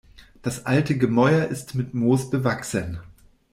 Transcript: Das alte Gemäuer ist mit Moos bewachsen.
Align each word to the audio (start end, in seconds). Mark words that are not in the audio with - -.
Das 0.41 0.65
alte 0.65 0.97
Gemäuer 0.97 1.45
ist 1.49 1.75
mit 1.75 1.93
Moos 1.93 2.31
bewachsen. 2.31 2.97